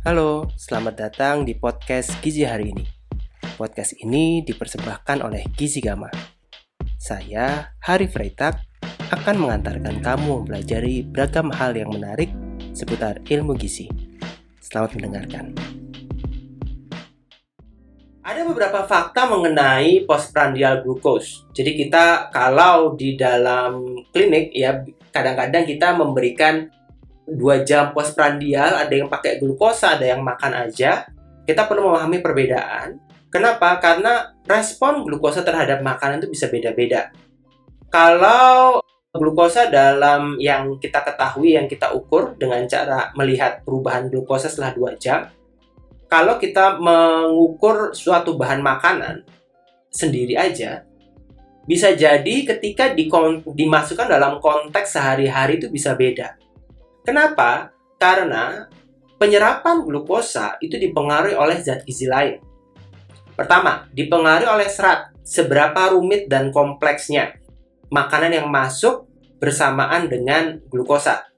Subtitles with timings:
[0.00, 2.88] Halo, selamat datang di podcast Gizi hari ini.
[3.60, 6.08] Podcast ini dipersembahkan oleh Gizi Gama.
[6.96, 8.64] Saya, Hari Freitag,
[9.12, 12.32] akan mengantarkan kamu mempelajari beragam hal yang menarik
[12.72, 13.92] seputar ilmu gizi.
[14.64, 15.52] Selamat mendengarkan.
[18.24, 21.44] Ada beberapa fakta mengenai postprandial glucose.
[21.52, 23.84] Jadi kita kalau di dalam
[24.16, 24.80] klinik ya
[25.12, 26.72] kadang-kadang kita memberikan
[27.30, 31.06] dua jam postprandial, ada yang pakai glukosa, ada yang makan aja.
[31.46, 32.98] Kita perlu memahami perbedaan.
[33.30, 33.78] Kenapa?
[33.78, 37.14] Karena respon glukosa terhadap makanan itu bisa beda-beda.
[37.90, 38.82] Kalau
[39.14, 44.94] glukosa dalam yang kita ketahui, yang kita ukur dengan cara melihat perubahan glukosa setelah dua
[44.98, 45.30] jam,
[46.10, 49.22] kalau kita mengukur suatu bahan makanan
[49.94, 50.82] sendiri aja,
[51.70, 52.90] bisa jadi ketika
[53.46, 56.34] dimasukkan dalam konteks sehari-hari itu bisa beda.
[57.04, 57.72] Kenapa?
[58.00, 58.68] Karena
[59.20, 62.40] penyerapan glukosa itu dipengaruhi oleh zat gizi lain.
[63.36, 67.36] Pertama, dipengaruhi oleh serat, seberapa rumit dan kompleksnya
[67.92, 69.08] makanan yang masuk
[69.42, 71.28] bersamaan dengan glukosa.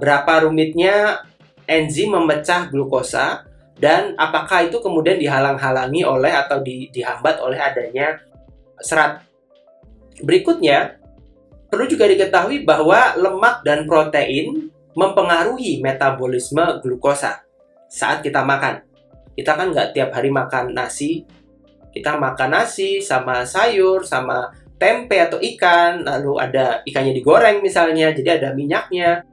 [0.00, 1.24] Berapa rumitnya
[1.66, 3.46] enzim memecah glukosa
[3.78, 8.20] dan apakah itu kemudian dihalang-halangi oleh atau di, dihambat oleh adanya
[8.78, 9.24] serat.
[10.22, 11.01] Berikutnya,
[11.72, 17.40] Perlu juga diketahui bahwa lemak dan protein mempengaruhi metabolisme glukosa
[17.88, 18.84] saat kita makan.
[19.32, 21.24] Kita kan nggak tiap hari makan nasi,
[21.96, 28.36] kita makan nasi sama sayur, sama tempe atau ikan, lalu ada ikannya digoreng misalnya, jadi
[28.36, 29.24] ada minyaknya.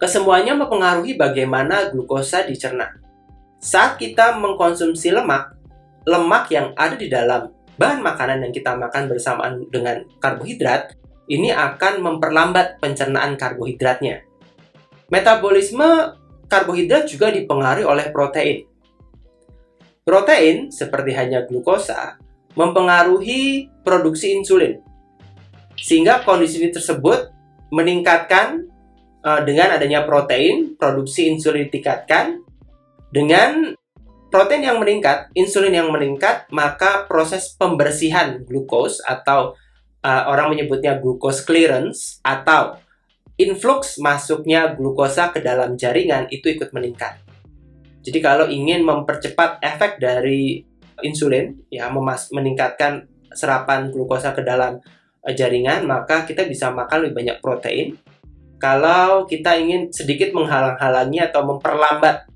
[0.00, 2.88] Kesemuanya mempengaruhi bagaimana glukosa dicerna.
[3.60, 5.52] Saat kita mengkonsumsi lemak,
[6.08, 12.02] lemak yang ada di dalam bahan makanan yang kita makan bersamaan dengan karbohidrat ini akan
[12.02, 14.26] memperlambat pencernaan karbohidratnya.
[15.12, 18.64] Metabolisme karbohidrat juga dipengaruhi oleh protein.
[20.02, 22.18] Protein, seperti hanya glukosa,
[22.58, 24.82] mempengaruhi produksi insulin.
[25.78, 27.30] Sehingga kondisi tersebut
[27.70, 28.66] meningkatkan
[29.22, 32.42] uh, dengan adanya protein, produksi insulin ditingkatkan.
[33.12, 33.76] Dengan
[34.32, 39.54] protein yang meningkat, insulin yang meningkat, maka proses pembersihan glukos atau
[40.02, 42.76] uh, orang menyebutnya glucose clearance atau
[43.38, 47.18] influx masuknya glukosa ke dalam jaringan itu ikut meningkat.
[48.02, 50.62] Jadi kalau ingin mempercepat efek dari
[51.06, 54.82] insulin ya memas meningkatkan serapan glukosa ke dalam
[55.24, 57.96] uh, jaringan, maka kita bisa makan lebih banyak protein.
[58.62, 62.30] Kalau kita ingin sedikit menghalang-halangi atau memperlambat,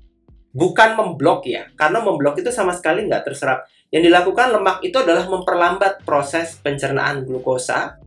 [0.57, 5.29] bukan memblok ya, karena memblok itu sama sekali nggak terserap yang dilakukan lemak itu adalah
[5.29, 8.01] memperlambat proses pencernaan glukosa.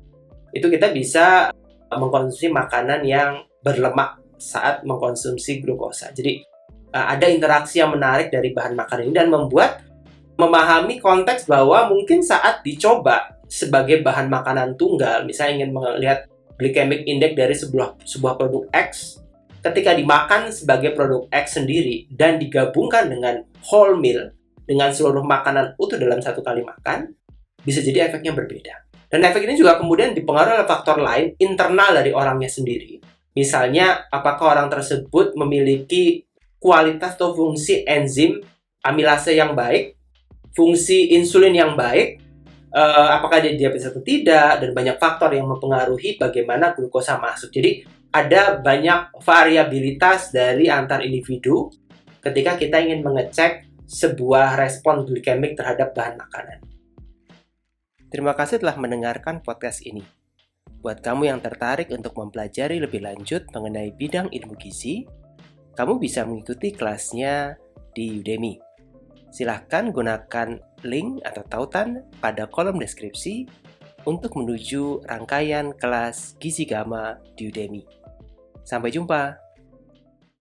[0.51, 1.55] Itu kita bisa
[1.95, 6.11] mengkonsumsi makanan yang berlemak saat mengkonsumsi glukosa.
[6.11, 6.43] Jadi
[6.91, 9.87] eh, ada interaksi yang menarik dari bahan makanan ini dan membuat
[10.35, 16.19] memahami konteks bahwa mungkin saat dicoba sebagai bahan makanan tunggal, misalnya ingin melihat
[16.57, 19.21] glycemic index dari sebuah sebuah produk X,
[19.61, 24.33] ketika dimakan sebagai produk X sendiri dan digabungkan dengan whole meal,
[24.65, 27.13] dengan seluruh makanan utuh dalam satu kali makan,
[27.61, 28.89] bisa jadi efeknya berbeda.
[29.11, 33.03] Dan efek ini juga kemudian dipengaruhi oleh faktor lain internal dari orangnya sendiri.
[33.35, 36.23] Misalnya, apakah orang tersebut memiliki
[36.63, 38.39] kualitas atau fungsi enzim
[38.87, 39.99] amilase yang baik,
[40.55, 42.23] fungsi insulin yang baik,
[42.71, 47.51] uh, apakah dia diabetes atau tidak, dan banyak faktor yang mempengaruhi bagaimana glukosa masuk.
[47.51, 51.71] Jadi, ada banyak variabilitas dari antar individu
[52.19, 56.59] ketika kita ingin mengecek sebuah respon glikemik terhadap bahan makanan.
[58.11, 60.03] Terima kasih telah mendengarkan podcast ini.
[60.83, 65.07] Buat kamu yang tertarik untuk mempelajari lebih lanjut mengenai bidang ilmu gizi,
[65.79, 67.55] kamu bisa mengikuti kelasnya
[67.95, 68.59] di Udemy.
[69.31, 73.47] Silahkan gunakan link atau tautan pada kolom deskripsi
[74.09, 78.00] untuk menuju rangkaian kelas Gizi Gama di Udemy.
[78.65, 79.50] Sampai jumpa!